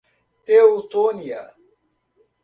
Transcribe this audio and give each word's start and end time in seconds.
Teutônia 0.43 1.53